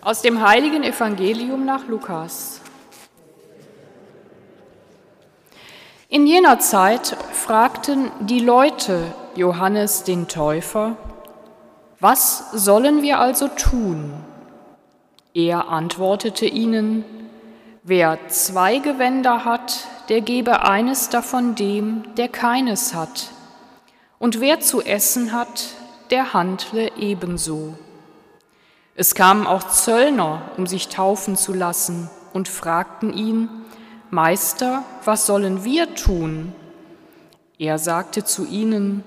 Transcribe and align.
Aus 0.00 0.22
dem 0.22 0.46
heiligen 0.46 0.84
Evangelium 0.84 1.64
nach 1.64 1.86
Lukas. 1.88 2.60
In 6.08 6.26
jener 6.26 6.60
Zeit 6.60 7.16
fragten 7.32 8.10
die 8.20 8.38
Leute 8.38 9.12
Johannes 9.34 10.04
den 10.04 10.28
Täufer, 10.28 10.96
was 12.00 12.52
sollen 12.52 13.02
wir 13.02 13.18
also 13.18 13.48
tun? 13.48 14.14
Er 15.34 15.68
antwortete 15.68 16.46
ihnen, 16.46 17.04
wer 17.82 18.18
zwei 18.28 18.78
Gewänder 18.78 19.44
hat, 19.44 19.88
der 20.08 20.20
gebe 20.20 20.62
eines 20.62 21.08
davon 21.08 21.56
dem, 21.56 22.04
der 22.16 22.28
keines 22.28 22.94
hat. 22.94 23.30
Und 24.20 24.40
wer 24.40 24.60
zu 24.60 24.80
essen 24.80 25.32
hat, 25.32 25.70
der 26.10 26.32
handle 26.32 26.92
ebenso. 26.96 27.74
Es 29.00 29.14
kamen 29.14 29.46
auch 29.46 29.62
Zöllner, 29.62 30.42
um 30.56 30.66
sich 30.66 30.88
taufen 30.88 31.36
zu 31.36 31.54
lassen, 31.54 32.10
und 32.32 32.48
fragten 32.48 33.12
ihn, 33.12 33.48
Meister, 34.10 34.82
was 35.04 35.24
sollen 35.24 35.62
wir 35.62 35.94
tun? 35.94 36.52
Er 37.60 37.78
sagte 37.78 38.24
zu 38.24 38.44
ihnen, 38.44 39.04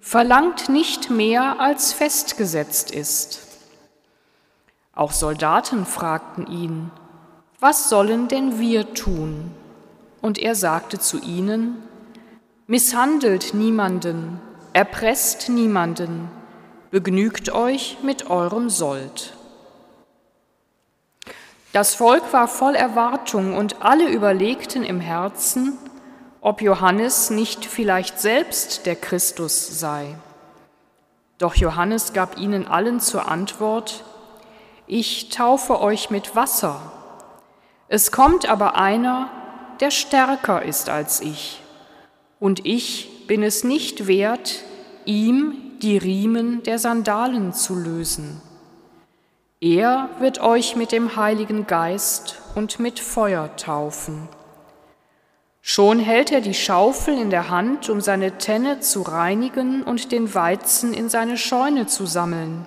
Verlangt 0.00 0.70
nicht 0.70 1.10
mehr, 1.10 1.60
als 1.60 1.92
festgesetzt 1.92 2.90
ist. 2.90 3.42
Auch 4.94 5.12
Soldaten 5.12 5.84
fragten 5.84 6.46
ihn, 6.46 6.90
Was 7.60 7.90
sollen 7.90 8.28
denn 8.28 8.58
wir 8.58 8.94
tun? 8.94 9.50
Und 10.22 10.38
er 10.38 10.54
sagte 10.54 10.98
zu 10.98 11.20
ihnen, 11.20 11.82
Misshandelt 12.66 13.52
niemanden, 13.52 14.40
erpresst 14.72 15.50
niemanden, 15.50 16.30
begnügt 16.96 17.52
euch 17.52 17.98
mit 18.02 18.30
eurem 18.30 18.70
Sold. 18.70 19.34
Das 21.74 21.94
Volk 21.94 22.32
war 22.32 22.48
voll 22.48 22.74
Erwartung 22.74 23.54
und 23.54 23.82
alle 23.82 24.08
überlegten 24.08 24.82
im 24.82 25.00
Herzen, 25.00 25.76
ob 26.40 26.62
Johannes 26.62 27.28
nicht 27.28 27.66
vielleicht 27.66 28.18
selbst 28.18 28.86
der 28.86 28.96
Christus 28.96 29.78
sei. 29.78 30.16
Doch 31.36 31.54
Johannes 31.54 32.14
gab 32.14 32.38
ihnen 32.38 32.66
allen 32.66 32.98
zur 33.00 33.30
Antwort, 33.30 34.02
ich 34.86 35.28
taufe 35.28 35.82
euch 35.82 36.08
mit 36.08 36.34
Wasser. 36.34 36.80
Es 37.88 38.10
kommt 38.10 38.48
aber 38.48 38.76
einer, 38.76 39.28
der 39.80 39.90
stärker 39.90 40.62
ist 40.62 40.88
als 40.88 41.20
ich, 41.20 41.60
und 42.40 42.64
ich 42.64 43.26
bin 43.26 43.42
es 43.42 43.64
nicht 43.64 44.06
wert, 44.06 44.62
ihm 45.04 45.65
die 45.82 45.98
Riemen 45.98 46.62
der 46.62 46.78
Sandalen 46.78 47.52
zu 47.52 47.74
lösen. 47.74 48.40
Er 49.60 50.10
wird 50.18 50.40
euch 50.40 50.76
mit 50.76 50.92
dem 50.92 51.16
Heiligen 51.16 51.66
Geist 51.66 52.40
und 52.54 52.78
mit 52.78 53.00
Feuer 53.00 53.56
taufen. 53.56 54.28
Schon 55.62 55.98
hält 55.98 56.30
er 56.30 56.40
die 56.40 56.54
Schaufel 56.54 57.18
in 57.18 57.30
der 57.30 57.50
Hand, 57.50 57.88
um 57.88 58.00
seine 58.00 58.38
Tenne 58.38 58.80
zu 58.80 59.02
reinigen 59.02 59.82
und 59.82 60.12
den 60.12 60.34
Weizen 60.34 60.94
in 60.94 61.08
seine 61.08 61.36
Scheune 61.36 61.86
zu 61.86 62.06
sammeln. 62.06 62.66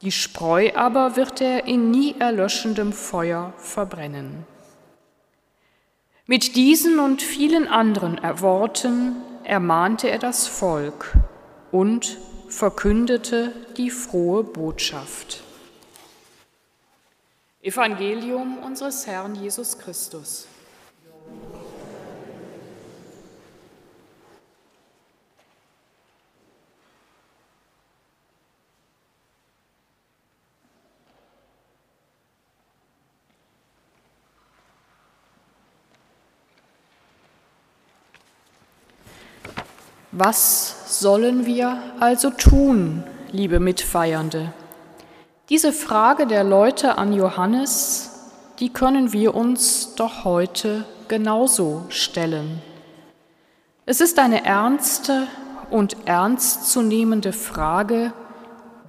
Die 0.00 0.12
Spreu 0.12 0.70
aber 0.74 1.16
wird 1.16 1.40
er 1.40 1.66
in 1.66 1.90
nie 1.90 2.14
erlöschendem 2.18 2.92
Feuer 2.92 3.52
verbrennen. 3.58 4.46
Mit 6.26 6.56
diesen 6.56 6.98
und 6.98 7.20
vielen 7.20 7.68
anderen 7.68 8.20
Worten 8.40 9.16
ermahnte 9.44 10.08
er 10.08 10.18
das 10.18 10.46
Volk 10.46 11.14
und 11.72 12.18
verkündete 12.48 13.52
die 13.76 13.90
frohe 13.90 14.42
Botschaft. 14.44 15.42
Evangelium 17.60 18.58
unseres 18.58 19.06
Herrn 19.06 19.34
Jesus 19.34 19.78
Christus. 19.78 20.46
Was 40.12 41.00
sollen 41.00 41.44
wir 41.44 41.82
also 42.00 42.30
tun, 42.30 43.04
liebe 43.30 43.60
Mitfeiernde? 43.60 44.54
Diese 45.50 45.70
Frage 45.70 46.26
der 46.26 46.44
Leute 46.44 46.96
an 46.96 47.12
Johannes, 47.12 48.32
die 48.58 48.70
können 48.70 49.12
wir 49.12 49.34
uns 49.34 49.96
doch 49.96 50.24
heute 50.24 50.86
genauso 51.08 51.84
stellen. 51.90 52.62
Es 53.84 54.00
ist 54.00 54.18
eine 54.18 54.46
ernste 54.46 55.26
und 55.70 55.96
ernstzunehmende 56.06 57.34
Frage, 57.34 58.14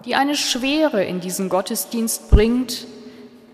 die 0.05 0.15
eine 0.15 0.35
Schwere 0.35 1.03
in 1.03 1.19
diesen 1.19 1.49
Gottesdienst 1.49 2.29
bringt, 2.29 2.87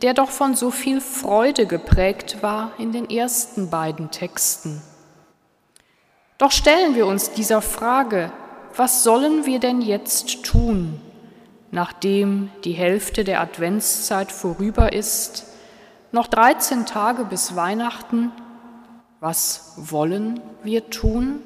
der 0.04 0.14
doch 0.14 0.30
von 0.30 0.54
so 0.54 0.70
viel 0.70 1.02
Freude 1.02 1.66
geprägt 1.66 2.44
war 2.44 2.74
in 2.78 2.92
den 2.92 3.10
ersten 3.10 3.72
beiden 3.72 4.12
Texten. 4.12 4.84
Doch 6.38 6.52
stellen 6.52 6.96
wir 6.96 7.06
uns 7.06 7.32
dieser 7.32 7.62
Frage, 7.62 8.32
was 8.76 9.04
sollen 9.04 9.46
wir 9.46 9.60
denn 9.60 9.82
jetzt 9.82 10.44
tun, 10.44 11.00
nachdem 11.72 12.50
die 12.66 12.74
Hälfte 12.74 13.24
der 13.24 13.40
Adventszeit 13.40 14.34
vorüber 14.34 14.92
ist, 14.92 15.46
noch 16.12 16.28
13 16.28 16.86
Tage 16.86 17.24
bis 17.24 17.56
Weihnachten, 17.56 18.32
was 19.22 19.74
wollen 19.78 20.42
wir 20.64 20.90
tun? 20.90 21.40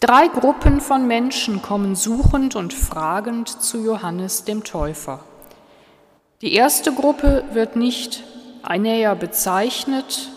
Drei 0.00 0.28
Gruppen 0.28 0.80
von 0.80 1.06
Menschen 1.06 1.62
kommen 1.62 1.96
suchend 1.96 2.56
und 2.56 2.74
fragend 2.74 3.48
zu 3.48 3.82
Johannes 3.82 4.44
dem 4.44 4.64
Täufer. 4.64 5.20
Die 6.40 6.52
erste 6.52 6.92
Gruppe 6.92 7.44
wird 7.52 7.74
nicht 7.74 8.22
näher 8.76 9.16
bezeichnet, 9.16 10.30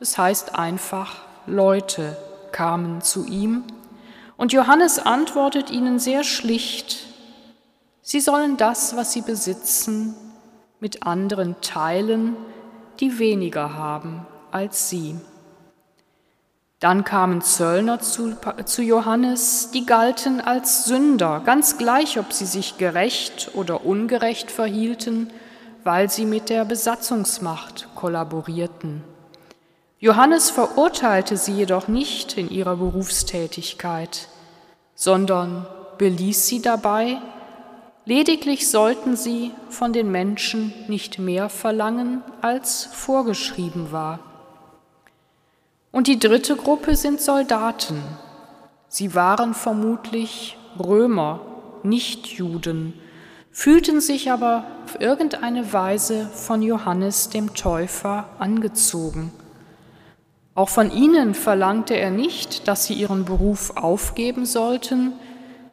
es 0.00 0.16
heißt 0.16 0.54
einfach 0.54 1.16
Leute 1.46 2.16
kamen 2.52 3.02
zu 3.02 3.24
ihm, 3.26 3.64
und 4.36 4.52
Johannes 4.52 4.98
antwortet 4.98 5.70
ihnen 5.70 5.98
sehr 5.98 6.24
schlicht, 6.24 7.06
sie 8.00 8.20
sollen 8.20 8.56
das, 8.56 8.96
was 8.96 9.12
sie 9.12 9.22
besitzen, 9.22 10.14
mit 10.80 11.06
anderen 11.06 11.54
teilen, 11.60 12.36
die 12.98 13.18
weniger 13.20 13.74
haben 13.74 14.26
als 14.50 14.88
sie. 14.88 15.16
Dann 16.80 17.04
kamen 17.04 17.40
Zöllner 17.40 18.00
zu, 18.00 18.34
zu, 18.64 18.82
Johannes, 18.82 19.70
die 19.70 19.86
galten 19.86 20.40
als 20.40 20.84
Sünder, 20.84 21.40
ganz 21.44 21.78
gleich, 21.78 22.18
ob 22.18 22.32
sie 22.32 22.46
sich 22.46 22.76
gerecht 22.76 23.52
oder 23.54 23.86
ungerecht 23.86 24.50
verhielten, 24.50 25.30
weil 25.84 26.10
sie 26.10 26.26
mit 26.26 26.50
der 26.50 26.64
Besatzungsmacht 26.64 27.88
kollaborierten. 27.94 29.04
Johannes 30.02 30.50
verurteilte 30.50 31.36
sie 31.36 31.52
jedoch 31.52 31.86
nicht 31.86 32.36
in 32.36 32.50
ihrer 32.50 32.74
Berufstätigkeit, 32.74 34.26
sondern 34.96 35.64
beließ 35.96 36.44
sie 36.44 36.60
dabei, 36.60 37.18
lediglich 38.04 38.68
sollten 38.68 39.14
sie 39.14 39.52
von 39.68 39.92
den 39.92 40.10
Menschen 40.10 40.74
nicht 40.88 41.20
mehr 41.20 41.48
verlangen, 41.48 42.20
als 42.40 42.86
vorgeschrieben 42.86 43.92
war. 43.92 44.18
Und 45.92 46.08
die 46.08 46.18
dritte 46.18 46.56
Gruppe 46.56 46.96
sind 46.96 47.20
Soldaten. 47.20 48.02
Sie 48.88 49.14
waren 49.14 49.54
vermutlich 49.54 50.58
Römer, 50.84 51.42
nicht 51.84 52.26
Juden, 52.26 52.94
fühlten 53.52 54.00
sich 54.00 54.32
aber 54.32 54.64
auf 54.84 55.00
irgendeine 55.00 55.72
Weise 55.72 56.26
von 56.26 56.60
Johannes 56.60 57.28
dem 57.28 57.54
Täufer 57.54 58.26
angezogen 58.40 59.30
auch 60.54 60.68
von 60.68 60.90
ihnen 60.92 61.34
verlangte 61.34 61.94
er 61.94 62.10
nicht, 62.10 62.68
dass 62.68 62.84
sie 62.84 62.94
ihren 62.94 63.24
Beruf 63.24 63.76
aufgeben 63.76 64.44
sollten, 64.44 65.12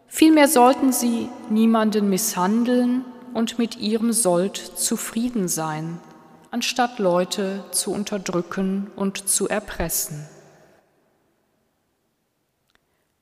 vielmehr 0.07 0.47
sollten 0.47 0.93
sie 0.93 1.29
niemanden 1.49 2.09
misshandeln 2.09 3.03
und 3.33 3.59
mit 3.59 3.77
ihrem 3.77 4.13
Sold 4.13 4.57
zufrieden 4.57 5.47
sein, 5.47 5.99
anstatt 6.51 6.99
Leute 6.99 7.63
zu 7.71 7.91
unterdrücken 7.91 8.89
und 8.95 9.27
zu 9.27 9.47
erpressen. 9.49 10.27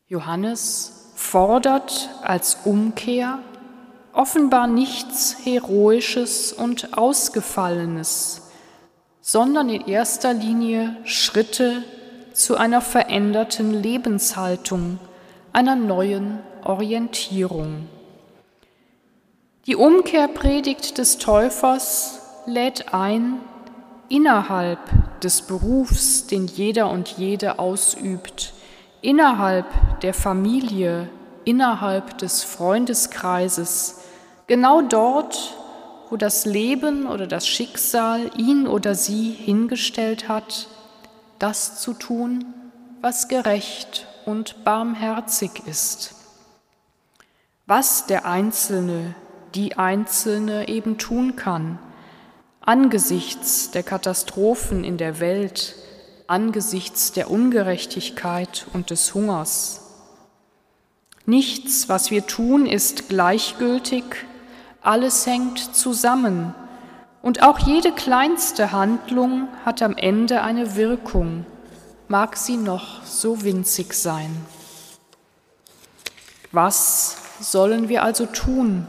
Johannes 0.07 1.11
fordert 1.15 2.09
als 2.21 2.59
Umkehr 2.63 3.39
offenbar 4.13 4.67
nichts 4.67 5.35
Heroisches 5.43 6.53
und 6.53 6.97
Ausgefallenes, 6.97 8.46
sondern 9.27 9.67
in 9.67 9.85
erster 9.89 10.33
Linie 10.33 10.95
Schritte 11.03 11.83
zu 12.31 12.55
einer 12.55 12.79
veränderten 12.79 13.73
Lebenshaltung, 13.73 14.99
einer 15.51 15.75
neuen 15.75 16.39
Orientierung. 16.63 17.89
Die 19.65 19.75
Umkehrpredigt 19.75 20.97
des 20.97 21.17
Täufers 21.17 22.21
lädt 22.45 22.93
ein, 22.93 23.41
innerhalb 24.07 24.79
des 25.19 25.41
Berufs, 25.41 26.27
den 26.27 26.47
jeder 26.47 26.89
und 26.89 27.09
jede 27.17 27.59
ausübt, 27.59 28.53
innerhalb 29.01 29.65
der 29.99 30.13
Familie, 30.13 31.09
innerhalb 31.43 32.17
des 32.19 32.45
Freundeskreises, 32.45 33.99
genau 34.47 34.81
dort, 34.83 35.56
wo 36.09 36.17
das 36.17 36.45
Leben 36.45 37.07
oder 37.07 37.27
das 37.27 37.47
Schicksal 37.47 38.31
ihn 38.37 38.67
oder 38.67 38.95
sie 38.95 39.31
hingestellt 39.31 40.27
hat, 40.27 40.67
das 41.39 41.81
zu 41.81 41.93
tun, 41.93 42.45
was 43.01 43.27
gerecht 43.27 44.07
und 44.25 44.63
barmherzig 44.63 45.51
ist. 45.65 46.15
Was 47.65 48.05
der 48.05 48.25
Einzelne, 48.25 49.15
die 49.55 49.77
Einzelne 49.77 50.67
eben 50.67 50.97
tun 50.97 51.35
kann, 51.35 51.79
angesichts 52.61 53.71
der 53.71 53.83
Katastrophen 53.83 54.83
in 54.83 54.97
der 54.97 55.19
Welt, 55.19 55.75
angesichts 56.27 57.13
der 57.13 57.31
Ungerechtigkeit 57.31 58.67
und 58.73 58.89
des 58.89 59.13
Hungers. 59.13 59.81
Nichts, 61.25 61.89
was 61.89 62.11
wir 62.11 62.25
tun, 62.25 62.65
ist 62.65 63.09
gleichgültig, 63.09 64.26
alles 64.87 65.27
hängt 65.27 65.75
zusammen 65.75 66.55
und 67.21 67.43
auch 67.43 67.59
jede 67.59 67.91
kleinste 67.91 68.71
Handlung 68.71 69.49
hat 69.65 69.81
am 69.81 69.97
Ende 69.97 70.41
eine 70.41 70.75
Wirkung, 70.75 71.45
mag 72.07 72.37
sie 72.37 72.55
noch 72.55 73.03
so 73.03 73.43
winzig 73.43 73.93
sein. 73.93 74.29
Was 76.53 77.17
sollen 77.41 77.89
wir 77.89 78.03
also 78.03 78.25
tun? 78.25 78.87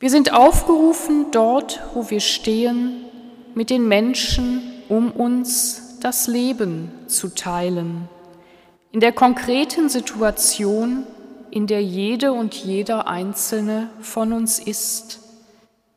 Wir 0.00 0.10
sind 0.10 0.32
aufgerufen, 0.32 1.26
dort, 1.30 1.80
wo 1.94 2.10
wir 2.10 2.20
stehen, 2.20 3.04
mit 3.54 3.70
den 3.70 3.86
Menschen 3.86 4.62
um 4.88 5.12
uns 5.12 5.98
das 6.00 6.26
Leben 6.26 6.90
zu 7.06 7.28
teilen. 7.28 8.08
In 8.90 9.00
der 9.00 9.12
konkreten 9.12 9.88
Situation, 9.88 11.04
in 11.50 11.66
der 11.66 11.82
jede 11.82 12.32
und 12.32 12.54
jeder 12.54 13.08
Einzelne 13.08 13.90
von 14.00 14.32
uns 14.32 14.58
ist, 14.58 15.20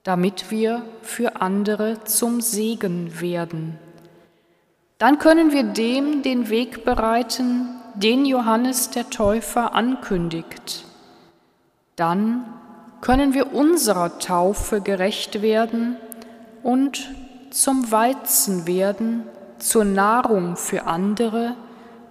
damit 0.04 0.52
wir 0.52 0.84
für 1.02 1.42
andere 1.42 2.04
zum 2.06 2.42
Segen 2.42 3.22
werden. 3.22 3.78
Dann 4.98 5.20
können 5.20 5.52
wir 5.52 5.64
dem 5.64 6.22
den 6.22 6.50
Weg 6.50 6.86
bereiten, 6.86 7.70
den 7.96 8.26
Johannes 8.26 8.90
der 8.92 9.10
Täufer 9.10 9.74
ankündigt. 9.74 10.86
Dann 11.96 12.46
können 13.02 13.34
wir 13.34 13.54
unserer 13.54 14.20
Taufe 14.20 14.82
gerecht 14.82 15.42
werden 15.42 15.98
und 16.64 17.10
zum 17.50 17.92
Weizen 17.92 18.68
werden, 18.68 19.24
zur 19.58 19.86
Nahrung 19.86 20.56
für 20.56 20.86
andere, 20.86 21.56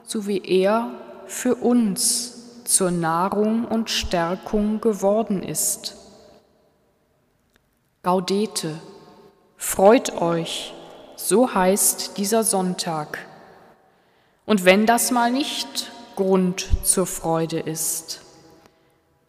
so 0.04 0.26
wie 0.26 0.38
er 0.38 0.90
für 1.26 1.54
uns 1.54 2.39
zur 2.70 2.92
Nahrung 2.92 3.64
und 3.64 3.90
Stärkung 3.90 4.80
geworden 4.80 5.42
ist. 5.42 5.96
Gaudete, 8.04 8.76
freut 9.56 10.22
euch, 10.22 10.72
so 11.16 11.52
heißt 11.52 12.16
dieser 12.16 12.44
Sonntag. 12.44 13.18
Und 14.46 14.64
wenn 14.64 14.86
das 14.86 15.10
mal 15.10 15.32
nicht 15.32 15.90
Grund 16.14 16.68
zur 16.84 17.06
Freude 17.06 17.58
ist, 17.58 18.20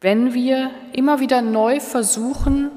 wenn 0.01 0.35
wir 0.35 0.69
immer 0.93 1.19
wieder 1.19 1.41
neu 1.41 1.79
versuchen, 1.79 2.69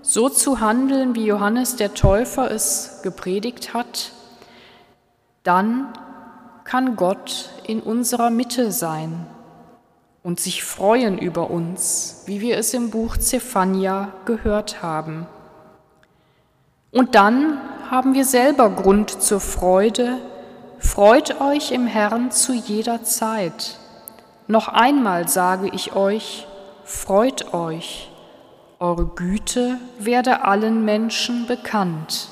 so 0.00 0.30
zu 0.30 0.60
handeln, 0.60 1.14
wie 1.14 1.26
Johannes 1.26 1.76
der 1.76 1.92
Täufer 1.92 2.50
es 2.50 3.00
gepredigt 3.02 3.74
hat, 3.74 4.12
dann 5.42 5.92
kann 6.64 6.96
Gott 6.96 7.50
in 7.66 7.80
unserer 7.80 8.30
Mitte 8.30 8.72
sein 8.72 9.26
und 10.26 10.40
sich 10.40 10.64
freuen 10.64 11.18
über 11.18 11.50
uns, 11.50 12.24
wie 12.26 12.40
wir 12.40 12.58
es 12.58 12.74
im 12.74 12.90
Buch 12.90 13.16
Zephania 13.16 14.12
gehört 14.24 14.82
haben. 14.82 15.28
Und 16.90 17.14
dann 17.14 17.60
haben 17.88 18.12
wir 18.12 18.24
selber 18.24 18.68
Grund 18.70 19.22
zur 19.22 19.38
Freude. 19.38 20.18
Freut 20.80 21.40
euch 21.40 21.70
im 21.70 21.86
Herrn 21.86 22.32
zu 22.32 22.54
jeder 22.54 23.04
Zeit. 23.04 23.78
Noch 24.48 24.66
einmal 24.66 25.28
sage 25.28 25.70
ich 25.72 25.94
euch, 25.94 26.48
freut 26.82 27.54
euch. 27.54 28.10
Eure 28.80 29.06
Güte 29.06 29.78
werde 30.00 30.42
allen 30.42 30.84
Menschen 30.84 31.46
bekannt. 31.46 32.30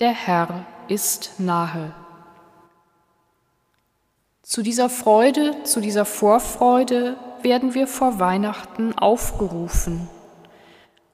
Der 0.00 0.12
Herr 0.12 0.66
ist 0.88 1.40
nahe. 1.40 1.94
Zu 4.48 4.62
dieser 4.62 4.88
Freude, 4.88 5.64
zu 5.64 5.80
dieser 5.80 6.04
Vorfreude 6.04 7.16
werden 7.42 7.74
wir 7.74 7.88
vor 7.88 8.20
Weihnachten 8.20 8.96
aufgerufen. 8.96 10.08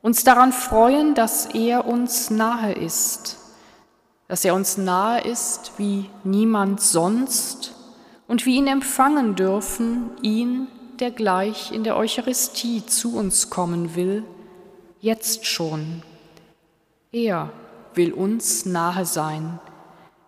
Uns 0.02 0.22
daran 0.22 0.52
freuen, 0.52 1.14
dass 1.14 1.46
er 1.46 1.86
uns 1.86 2.28
nahe 2.28 2.74
ist, 2.74 3.38
dass 4.28 4.44
er 4.44 4.54
uns 4.54 4.76
nahe 4.76 5.22
ist 5.22 5.72
wie 5.78 6.10
niemand 6.24 6.82
sonst 6.82 7.74
und 8.28 8.44
wir 8.44 8.52
ihn 8.52 8.66
empfangen 8.66 9.34
dürfen, 9.34 10.10
ihn, 10.20 10.68
der 11.00 11.10
gleich 11.10 11.72
in 11.72 11.84
der 11.84 11.96
Eucharistie 11.96 12.84
zu 12.84 13.16
uns 13.16 13.48
kommen 13.48 13.94
will, 13.94 14.24
jetzt 15.00 15.46
schon. 15.46 16.02
Er 17.12 17.50
will 17.94 18.12
uns 18.12 18.66
nahe 18.66 19.06
sein. 19.06 19.58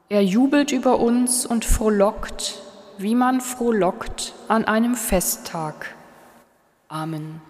Er 0.08 0.24
jubelt 0.24 0.72
über 0.72 1.00
uns 1.00 1.44
und 1.44 1.66
frohlockt 1.66 2.62
wie 2.98 3.14
man 3.14 3.40
frohlockt 3.40 4.34
an 4.48 4.64
einem 4.64 4.94
Festtag. 4.94 5.94
Amen. 6.88 7.40